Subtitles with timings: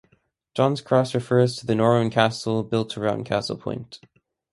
[0.55, 3.99] John's cross refers to the Norman castle built around Castle point.